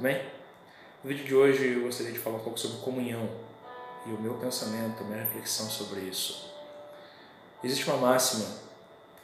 bem? 0.00 0.22
No 1.02 1.08
vídeo 1.08 1.24
de 1.24 1.34
hoje 1.34 1.76
eu 1.76 1.84
gostaria 1.84 2.12
de 2.12 2.18
falar 2.18 2.36
um 2.36 2.40
pouco 2.40 2.60
sobre 2.60 2.76
comunhão 2.82 3.26
e 4.04 4.10
o 4.10 4.20
meu 4.20 4.34
pensamento, 4.34 5.02
a 5.02 5.06
minha 5.06 5.22
reflexão 5.22 5.66
sobre 5.70 6.00
isso. 6.00 6.52
Existe 7.62 7.88
uma 7.88 7.96
máxima 7.96 8.44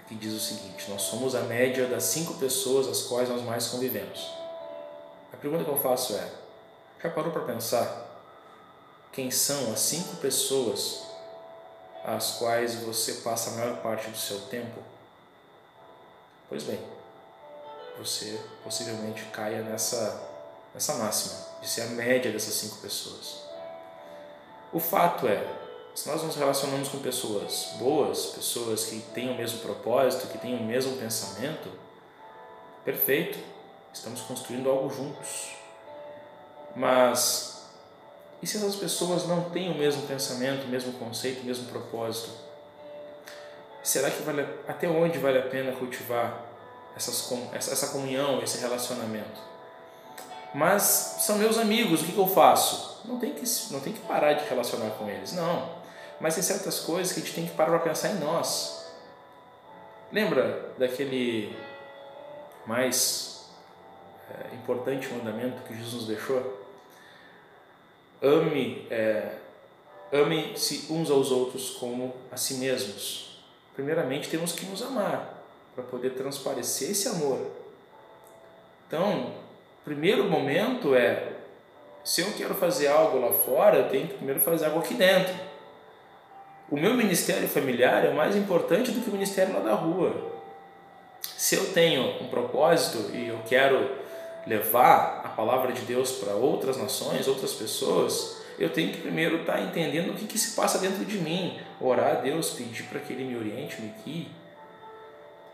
que 0.08 0.14
diz 0.14 0.32
o 0.32 0.40
seguinte: 0.40 0.90
nós 0.90 1.02
somos 1.02 1.34
a 1.34 1.42
média 1.42 1.86
das 1.86 2.04
cinco 2.04 2.32
pessoas 2.38 2.88
às 2.88 3.02
quais 3.02 3.28
nós 3.28 3.42
mais 3.42 3.66
convivemos. 3.66 4.26
A 5.34 5.36
pergunta 5.36 5.64
que 5.64 5.70
eu 5.70 5.76
faço 5.76 6.14
é: 6.14 6.32
já 7.02 7.10
parou 7.10 7.30
para 7.30 7.42
pensar 7.42 8.06
quem 9.12 9.30
são 9.30 9.70
as 9.70 9.80
cinco 9.80 10.16
pessoas 10.16 11.02
às 12.06 12.38
quais 12.38 12.76
você 12.76 13.16
passa 13.16 13.50
a 13.50 13.52
maior 13.52 13.82
parte 13.82 14.08
do 14.08 14.16
seu 14.16 14.40
tempo? 14.46 14.80
Pois 16.48 16.64
bem, 16.64 16.80
você 18.00 18.40
possivelmente 18.64 19.24
caia 19.26 19.62
nessa, 19.62 20.20
nessa 20.74 20.94
máxima, 20.94 21.46
de 21.60 21.68
ser 21.68 21.82
a 21.82 21.86
média 21.86 22.32
dessas 22.32 22.54
cinco 22.54 22.76
pessoas. 22.78 23.44
O 24.72 24.80
fato 24.80 25.28
é, 25.28 25.46
se 25.94 26.08
nós 26.08 26.22
nos 26.22 26.36
relacionamos 26.36 26.88
com 26.88 26.98
pessoas 26.98 27.74
boas, 27.78 28.26
pessoas 28.26 28.86
que 28.86 29.00
têm 29.14 29.30
o 29.30 29.36
mesmo 29.36 29.58
propósito, 29.60 30.28
que 30.28 30.38
têm 30.38 30.56
o 30.56 30.62
mesmo 30.62 30.96
pensamento, 30.96 31.70
perfeito, 32.84 33.38
estamos 33.92 34.20
construindo 34.22 34.70
algo 34.70 34.88
juntos. 34.88 35.56
Mas 36.74 37.50
e 38.42 38.46
se 38.46 38.56
essas 38.56 38.76
pessoas 38.76 39.26
não 39.26 39.50
têm 39.50 39.70
o 39.70 39.74
mesmo 39.74 40.06
pensamento, 40.06 40.64
o 40.64 40.68
mesmo 40.68 40.94
conceito, 40.94 41.42
o 41.42 41.44
mesmo 41.44 41.66
propósito? 41.66 42.30
Será 43.82 44.10
que 44.10 44.22
vale 44.22 44.46
até 44.66 44.88
onde 44.88 45.18
vale 45.18 45.38
a 45.38 45.42
pena 45.42 45.72
cultivar 45.72 46.49
essas, 46.96 47.30
essa 47.52 47.88
comunhão, 47.88 48.42
esse 48.42 48.58
relacionamento. 48.58 49.40
Mas 50.52 50.82
são 51.20 51.38
meus 51.38 51.58
amigos, 51.58 52.02
o 52.02 52.04
que, 52.04 52.16
eu 52.16 52.26
faço? 52.26 53.02
Não 53.04 53.18
tem, 53.18 53.32
que, 53.32 53.44
não 53.70 53.80
tem 53.80 53.92
que 53.92 54.00
parar 54.00 54.32
de 54.32 54.48
relacionar 54.48 54.90
com 54.90 55.08
eles, 55.08 55.32
não. 55.32 55.80
Mas 56.20 56.34
tem 56.34 56.42
certas 56.42 56.80
coisas 56.80 57.12
que 57.12 57.20
a 57.20 57.22
gente 57.22 57.34
tem 57.34 57.46
que 57.46 57.52
parar 57.52 57.70
para 57.70 57.90
pensar 57.90 58.10
em 58.10 58.18
nós. 58.18 58.90
Lembra 60.12 60.72
daquele 60.76 61.56
mais 62.66 63.46
é, 64.28 64.54
importante 64.54 65.08
mandamento 65.08 65.62
que 65.62 65.74
Jesus 65.74 65.94
nos 65.94 66.06
deixou? 66.06 66.60
Ame, 68.20 68.86
é, 68.90 69.36
ame-se 70.12 70.92
uns 70.92 71.10
aos 71.10 71.30
outros 71.30 71.70
como 71.70 72.14
a 72.30 72.36
si 72.36 72.54
mesmos. 72.54 73.40
Primeiramente, 73.74 74.28
temos 74.28 74.52
que 74.52 74.66
nos 74.66 74.82
amar 74.82 75.39
para 75.80 75.82
poder 75.82 76.10
transparecer 76.10 76.90
esse 76.90 77.08
amor. 77.08 77.38
Então, 78.86 79.32
primeiro 79.84 80.24
momento 80.24 80.94
é: 80.94 81.32
se 82.04 82.20
eu 82.20 82.32
quero 82.32 82.54
fazer 82.54 82.88
algo 82.88 83.18
lá 83.18 83.32
fora, 83.32 83.78
eu 83.78 83.88
tenho 83.88 84.08
que 84.08 84.14
primeiro 84.14 84.40
fazer 84.40 84.66
algo 84.66 84.80
aqui 84.80 84.94
dentro. 84.94 85.34
O 86.70 86.76
meu 86.76 86.94
ministério 86.94 87.48
familiar 87.48 88.04
é 88.04 88.12
mais 88.12 88.36
importante 88.36 88.92
do 88.92 89.00
que 89.00 89.10
o 89.10 89.12
ministério 89.12 89.54
lá 89.54 89.60
da 89.60 89.74
rua. 89.74 90.30
Se 91.22 91.56
eu 91.56 91.72
tenho 91.72 92.22
um 92.22 92.28
propósito 92.28 93.10
e 93.14 93.28
eu 93.28 93.40
quero 93.46 93.90
levar 94.46 95.22
a 95.24 95.28
palavra 95.28 95.72
de 95.72 95.82
Deus 95.82 96.12
para 96.12 96.34
outras 96.34 96.76
nações, 96.76 97.26
outras 97.26 97.54
pessoas, 97.54 98.40
eu 98.58 98.70
tenho 98.70 98.92
que 98.92 99.00
primeiro 99.00 99.40
estar 99.40 99.60
entendendo 99.60 100.10
o 100.10 100.14
que, 100.14 100.26
que 100.26 100.38
se 100.38 100.54
passa 100.54 100.78
dentro 100.78 101.04
de 101.04 101.18
mim, 101.18 101.58
orar 101.80 102.18
a 102.18 102.20
Deus, 102.20 102.50
pedir 102.50 102.84
para 102.84 103.00
que 103.00 103.12
Ele 103.12 103.24
me 103.24 103.36
oriente, 103.36 103.80
me 103.80 103.92
guie. 104.04 104.28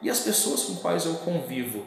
E 0.07 0.11
as 0.11 0.21
pessoas 0.21 0.63
com 0.63 0.77
quais 0.77 1.05
eu 1.05 1.15
convivo 1.17 1.85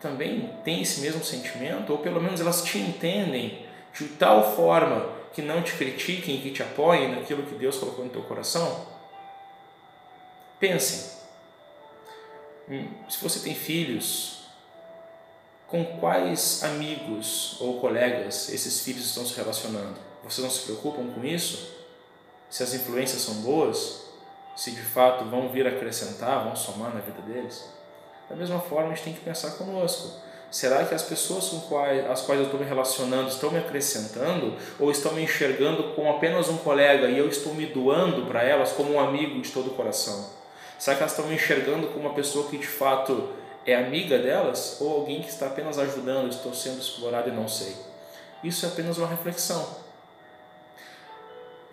também 0.00 0.50
têm 0.64 0.80
esse 0.80 1.02
mesmo 1.02 1.22
sentimento, 1.22 1.92
ou 1.92 1.98
pelo 1.98 2.22
menos 2.22 2.40
elas 2.40 2.64
te 2.64 2.78
entendem 2.78 3.66
de 3.92 4.08
tal 4.08 4.56
forma 4.56 5.12
que 5.34 5.42
não 5.42 5.62
te 5.62 5.74
critiquem, 5.74 6.40
que 6.40 6.50
te 6.50 6.62
apoiem 6.62 7.14
naquilo 7.14 7.42
que 7.42 7.54
Deus 7.54 7.76
colocou 7.76 8.06
no 8.06 8.10
teu 8.10 8.22
coração? 8.22 8.86
Pensem. 10.58 11.18
Hum, 12.66 12.88
se 13.10 13.22
você 13.22 13.40
tem 13.40 13.54
filhos, 13.54 14.44
com 15.66 15.84
quais 15.84 16.64
amigos 16.64 17.58
ou 17.60 17.78
colegas 17.78 18.48
esses 18.48 18.80
filhos 18.80 19.04
estão 19.04 19.26
se 19.26 19.34
relacionando? 19.34 19.98
Vocês 20.24 20.42
não 20.42 20.50
se 20.50 20.62
preocupam 20.62 21.06
com 21.12 21.22
isso? 21.22 21.76
Se 22.48 22.62
as 22.62 22.72
influências 22.72 23.20
são 23.20 23.34
boas? 23.42 24.07
Se 24.58 24.72
de 24.72 24.82
fato 24.82 25.24
vão 25.26 25.48
vir 25.48 25.68
acrescentar, 25.68 26.42
vão 26.42 26.56
somar 26.56 26.92
na 26.92 26.98
vida 26.98 27.22
deles. 27.22 27.64
Da 28.28 28.34
mesma 28.34 28.58
forma, 28.58 28.90
a 28.90 28.94
gente 28.96 29.04
tem 29.04 29.12
que 29.12 29.20
pensar 29.20 29.52
conosco. 29.52 30.20
Será 30.50 30.84
que 30.84 30.92
as 30.92 31.02
pessoas 31.02 31.48
com 31.50 31.60
quais, 31.60 32.04
as 32.10 32.22
quais 32.22 32.40
eu 32.40 32.46
estou 32.46 32.58
me 32.58 32.66
relacionando 32.66 33.28
estão 33.28 33.52
me 33.52 33.58
acrescentando 33.60 34.56
ou 34.80 34.90
estão 34.90 35.12
me 35.12 35.22
enxergando 35.22 35.94
como 35.94 36.10
apenas 36.10 36.48
um 36.48 36.56
colega 36.56 37.06
e 37.06 37.16
eu 37.16 37.28
estou 37.28 37.54
me 37.54 37.66
doando 37.66 38.26
para 38.26 38.42
elas 38.42 38.72
como 38.72 38.94
um 38.94 38.98
amigo 38.98 39.40
de 39.40 39.48
todo 39.52 39.68
o 39.68 39.74
coração? 39.74 40.28
Será 40.76 40.96
que 40.96 41.02
elas 41.04 41.12
estão 41.12 41.28
me 41.28 41.36
enxergando 41.36 41.86
como 41.88 42.00
uma 42.00 42.14
pessoa 42.14 42.50
que 42.50 42.58
de 42.58 42.66
fato 42.66 43.28
é 43.64 43.76
amiga 43.76 44.18
delas 44.18 44.78
ou 44.80 44.92
alguém 44.92 45.22
que 45.22 45.28
está 45.28 45.46
apenas 45.46 45.78
ajudando, 45.78 46.32
estou 46.32 46.52
sendo 46.52 46.80
explorado 46.80 47.28
e 47.28 47.32
não 47.32 47.46
sei? 47.46 47.76
Isso 48.42 48.66
é 48.66 48.70
apenas 48.70 48.98
uma 48.98 49.06
reflexão. 49.06 49.64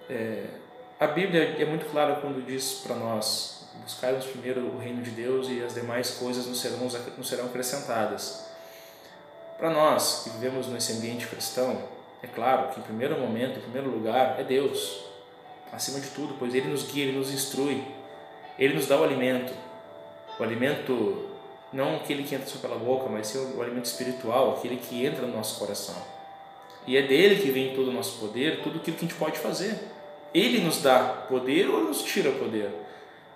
É, 0.07 0.45
a 1.00 1.07
Bíblia 1.07 1.56
é 1.59 1.66
muito 1.66 1.85
clara 1.91 2.16
quando 2.16 2.45
diz 2.45 2.81
para 2.85 2.95
nós: 2.95 3.67
buscarmos 3.83 4.25
primeiro 4.25 4.61
o 4.61 4.78
reino 4.78 5.01
de 5.01 5.11
Deus 5.11 5.47
e 5.50 5.61
as 5.63 5.73
demais 5.73 6.11
coisas 6.11 6.47
nos 6.47 6.59
serão, 6.61 6.79
nos 7.17 7.28
serão 7.28 7.45
acrescentadas. 7.45 8.45
Para 9.57 9.69
nós 9.69 10.23
que 10.23 10.29
vivemos 10.31 10.67
nesse 10.67 10.94
ambiente 10.94 11.28
cristão, 11.28 11.81
é 12.22 12.28
claro 12.28 12.69
que 12.69 12.79
em 12.79 12.83
primeiro 12.83 13.19
momento, 13.19 13.59
em 13.59 13.61
primeiro 13.61 13.89
lugar, 13.89 14.39
é 14.39 14.44
Deus, 14.44 15.06
acima 15.72 16.00
de 16.00 16.07
tudo, 16.09 16.35
pois 16.39 16.53
Ele 16.53 16.69
nos 16.69 16.83
guia, 16.83 17.06
Ele 17.06 17.17
nos 17.17 17.31
instrui, 17.31 17.83
Ele 18.57 18.73
nos 18.73 18.88
dá 18.88 19.00
o 19.00 19.03
alimento. 19.03 19.53
O 20.38 20.44
alimento, 20.44 21.29
não 21.72 21.97
aquele 21.97 22.23
que 22.23 22.35
entra 22.35 22.47
só 22.47 22.59
pela 22.59 22.77
boca, 22.77 23.07
mas 23.07 23.27
sim 23.27 23.53
o 23.56 23.62
alimento 23.62 23.85
espiritual, 23.85 24.56
aquele 24.57 24.77
que 24.77 25.06
entra 25.06 25.25
no 25.25 25.33
nosso 25.33 25.57
coração. 25.59 25.95
E 26.88 26.97
é 26.97 27.01
dele 27.01 27.41
que 27.41 27.51
vem 27.51 27.75
todo 27.75 27.89
o 27.89 27.94
nosso 27.94 28.19
poder, 28.19 28.62
tudo 28.62 28.79
aquilo 28.79 28.97
que 28.97 29.06
a 29.06 29.07
gente 29.07 29.19
pode 29.19 29.39
fazer. 29.39 29.79
Ele 30.35 30.59
nos 30.59 30.81
dá 30.81 31.00
poder 31.29 31.69
ou 31.69 31.85
nos 31.85 32.03
tira 32.03 32.29
poder? 32.29 32.69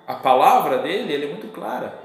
A 0.05 0.15
palavra 0.15 0.79
dele 0.79 1.13
ele 1.13 1.25
é 1.27 1.29
muito 1.29 1.47
clara. 1.47 1.97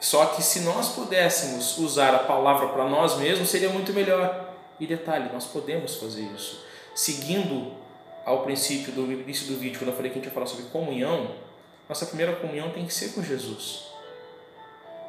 Só 0.00 0.24
que 0.26 0.42
se 0.42 0.60
nós 0.60 0.94
pudéssemos 0.94 1.76
usar 1.76 2.14
a 2.14 2.20
palavra 2.20 2.68
para 2.68 2.88
nós 2.88 3.18
mesmos, 3.18 3.50
seria 3.50 3.68
muito 3.68 3.92
melhor. 3.92 4.54
E 4.80 4.86
detalhe, 4.86 5.30
nós 5.34 5.44
podemos 5.44 5.96
fazer 5.96 6.22
isso. 6.34 6.64
Seguindo 6.94 7.72
ao 8.24 8.42
princípio 8.42 8.90
do 8.92 9.02
início 9.12 9.46
do 9.48 9.58
vídeo, 9.58 9.78
quando 9.80 9.90
eu 9.90 9.96
falei 9.96 10.10
que 10.10 10.18
a 10.18 10.22
gente 10.22 10.30
ia 10.30 10.34
falar 10.34 10.46
sobre 10.46 10.70
comunhão, 10.70 11.32
nossa 11.86 12.06
primeira 12.06 12.34
comunhão 12.36 12.70
tem 12.70 12.86
que 12.86 12.94
ser 12.94 13.10
com 13.10 13.22
Jesus. 13.22 13.84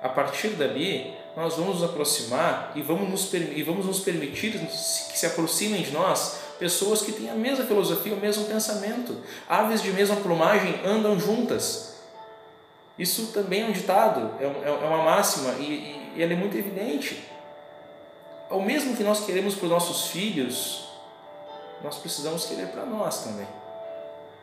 A 0.04 0.10
partir 0.10 0.50
dali, 0.50 1.14
nós 1.36 1.56
vamos 1.56 1.76
nos 1.76 1.90
aproximar 1.90 2.74
e 2.76 2.82
vamos 2.82 3.10
nos, 3.10 3.34
e 3.34 3.64
vamos 3.64 3.86
nos 3.86 4.02
permitir 4.02 4.60
que 4.60 4.68
se 5.18 5.26
aproximem 5.26 5.82
de 5.82 5.92
nós 5.92 6.47
pessoas 6.60 7.02
que 7.02 7.12
têm 7.12 7.30
a 7.30 7.36
mesma 7.36 7.66
filosofia, 7.66 8.14
o 8.14 8.20
mesmo 8.20 8.46
pensamento. 8.46 9.16
Aves 9.48 9.82
de 9.82 9.92
mesma 9.92 10.16
plumagem 10.18 10.82
andam 10.86 11.20
juntas. 11.20 11.96
Isso 12.98 13.28
também 13.28 13.62
é 13.62 13.66
um 13.66 13.72
ditado, 13.72 14.32
é, 14.40 14.46
é, 14.46 14.70
é 14.70 14.88
uma 14.88 15.04
máxima 15.04 15.54
e, 15.60 16.12
e 16.16 16.24
ela 16.24 16.34
é 16.34 16.36
muito 16.36 16.58
evidente. 16.58 17.24
O 18.50 18.62
mesmo 18.62 18.96
que 18.96 19.04
nós 19.04 19.26
queremos 19.26 19.56
para 19.56 19.66
os 19.66 19.72
nossos 19.72 20.08
filhos, 20.08 20.88
nós 21.84 21.98
precisamos 21.98 22.46
querer 22.46 22.68
para 22.68 22.86
nós 22.86 23.24
também. 23.24 23.48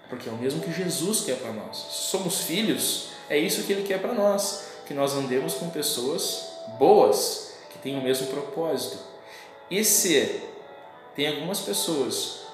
Porque 0.08 0.28
é 0.28 0.32
o 0.32 0.36
mesmo 0.36 0.60
que 0.60 0.72
Jesus 0.72 1.22
quer 1.22 1.36
para 1.38 1.52
nós. 1.52 1.76
Somos 1.76 2.42
filhos, 2.42 3.08
é 3.28 3.38
isso 3.38 3.64
que 3.64 3.72
Ele 3.72 3.82
quer 3.82 4.00
para 4.00 4.12
nós. 4.12 4.66
Que 4.86 4.94
nós 4.94 5.14
andemos 5.14 5.54
com 5.54 5.70
pessoas 5.70 6.46
boas, 6.78 7.54
que 7.70 7.78
têm 7.78 7.98
o 7.98 8.02
mesmo 8.02 8.26
propósito. 8.26 8.98
E 9.70 9.82
se 9.82 10.42
tem 11.14 11.28
algumas 11.28 11.60
pessoas 11.60 12.44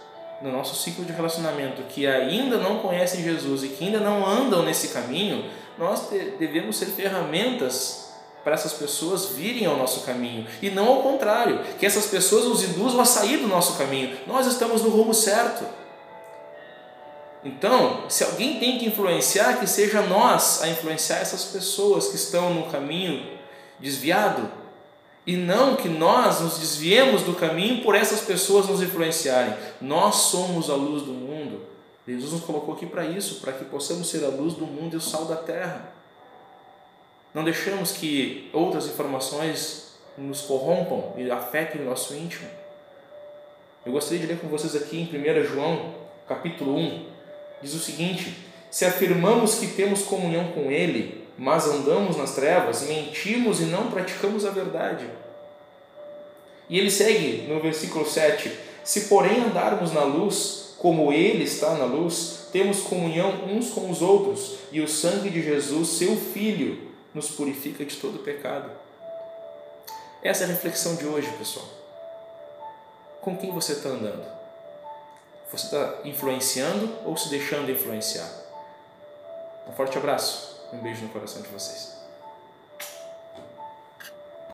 no 0.42 0.50
nosso 0.50 0.74
ciclo 0.74 1.04
de 1.04 1.12
relacionamento 1.12 1.82
que 1.82 2.06
ainda 2.06 2.56
não 2.56 2.78
conhecem 2.78 3.22
Jesus 3.22 3.62
e 3.62 3.68
que 3.68 3.84
ainda 3.84 4.00
não 4.00 4.26
andam 4.26 4.62
nesse 4.62 4.88
caminho, 4.88 5.44
nós 5.78 6.08
devemos 6.38 6.76
ser 6.76 6.86
ferramentas 6.86 8.10
para 8.42 8.54
essas 8.54 8.72
pessoas 8.72 9.26
virem 9.26 9.66
ao 9.66 9.76
nosso 9.76 10.00
caminho 10.00 10.46
e 10.62 10.70
não 10.70 10.88
ao 10.88 11.02
contrário, 11.02 11.60
que 11.78 11.84
essas 11.84 12.06
pessoas 12.06 12.46
nos 12.46 12.62
induzam 12.62 13.00
a 13.00 13.04
sair 13.04 13.38
do 13.38 13.48
nosso 13.48 13.76
caminho. 13.76 14.16
Nós 14.26 14.46
estamos 14.46 14.82
no 14.82 14.90
rumo 14.90 15.12
certo. 15.12 15.64
Então, 17.44 18.04
se 18.08 18.22
alguém 18.22 18.58
tem 18.58 18.78
que 18.78 18.86
influenciar, 18.86 19.58
que 19.58 19.66
seja 19.66 20.02
nós 20.02 20.62
a 20.62 20.68
influenciar 20.68 21.18
essas 21.18 21.44
pessoas 21.44 22.08
que 22.08 22.16
estão 22.16 22.52
no 22.52 22.70
caminho 22.70 23.38
desviado, 23.78 24.50
e 25.31 25.37
não 25.37 25.77
que 25.77 25.88
nós 25.88 26.41
nos 26.41 26.59
desviemos 26.59 27.23
do 27.23 27.35
caminho 27.35 27.85
por 27.85 27.94
essas 27.94 28.23
pessoas 28.23 28.67
nos 28.67 28.82
influenciarem. 28.82 29.55
Nós 29.81 30.17
somos 30.17 30.69
a 30.69 30.75
luz 30.75 31.05
do 31.05 31.12
mundo. 31.12 31.62
Jesus 32.05 32.32
nos 32.32 32.41
colocou 32.43 32.75
aqui 32.75 32.85
para 32.85 33.05
isso, 33.05 33.41
para 33.41 33.53
que 33.53 33.65
possamos 33.65 34.11
ser 34.11 34.25
a 34.25 34.29
luz 34.29 34.55
do 34.55 34.67
mundo 34.67 34.94
e 34.94 34.97
o 34.97 35.00
sal 35.00 35.27
da 35.27 35.37
terra. 35.37 35.93
Não 37.32 37.44
deixamos 37.44 37.93
que 37.93 38.50
outras 38.53 38.87
informações 38.87 39.93
nos 40.19 40.41
corrompam 40.41 41.12
e 41.17 41.31
afetem 41.31 41.82
o 41.82 41.85
nosso 41.85 42.12
íntimo. 42.12 42.49
Eu 43.87 43.93
gostaria 43.93 44.19
de 44.19 44.27
ler 44.27 44.41
com 44.41 44.49
vocês 44.49 44.75
aqui 44.75 44.99
em 44.99 45.05
1 45.05 45.44
João, 45.44 45.94
capítulo 46.27 46.77
1, 46.77 47.06
diz 47.62 47.73
o 47.75 47.79
seguinte: 47.79 48.37
Se 48.69 48.85
afirmamos 48.85 49.61
que 49.61 49.69
temos 49.69 50.03
comunhão 50.03 50.50
com 50.50 50.73
Ele, 50.73 51.19
mas 51.40 51.66
andamos 51.66 52.19
nas 52.19 52.34
trevas, 52.34 52.82
mentimos 52.82 53.60
e 53.60 53.64
não 53.64 53.90
praticamos 53.90 54.44
a 54.44 54.50
verdade. 54.50 55.08
E 56.69 56.78
ele 56.78 56.90
segue 56.90 57.48
no 57.48 57.58
versículo 57.58 58.04
7: 58.04 58.54
Se 58.84 59.06
porém 59.06 59.44
andarmos 59.44 59.90
na 59.90 60.04
luz, 60.04 60.75
como 60.76 61.10
Ele 61.10 61.44
está 61.44 61.72
na 61.76 61.87
luz, 61.87 62.48
temos 62.52 62.82
comunhão 62.82 63.46
uns 63.46 63.70
com 63.70 63.90
os 63.90 64.02
outros, 64.02 64.56
e 64.70 64.82
o 64.82 64.88
sangue 64.88 65.31
de 65.31 65.40
Jesus, 65.40 65.88
seu 65.88 66.14
Filho, 66.14 66.90
nos 67.14 67.31
purifica 67.31 67.86
de 67.86 67.96
todo 67.96 68.19
pecado. 68.19 68.70
Essa 70.22 70.44
é 70.44 70.46
a 70.46 70.50
reflexão 70.50 70.94
de 70.96 71.06
hoje, 71.06 71.32
pessoal. 71.38 71.66
Com 73.22 73.34
quem 73.38 73.50
você 73.50 73.72
está 73.72 73.88
andando? 73.88 74.26
Você 75.50 75.64
está 75.64 76.00
influenciando 76.04 76.90
ou 77.06 77.16
se 77.16 77.31
deixando 77.31 77.70
influenciar? 77.70 78.31
Um 79.66 79.72
forte 79.72 79.96
abraço 79.96 80.59
um 80.72 80.78
beijo 80.78 81.02
no 81.02 81.08
coração 81.11 81.43
de 81.43 81.49
vocês. 81.49 82.00